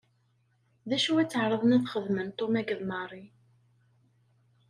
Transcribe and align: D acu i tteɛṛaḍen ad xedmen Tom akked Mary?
D 0.89 0.91
acu 0.95 1.13
i 1.17 1.25
tteɛṛaḍen 1.25 1.75
ad 1.77 1.87
xedmen 1.93 2.29
Tom 2.31 2.53
akked 2.59 2.79
Mary? 2.89 3.25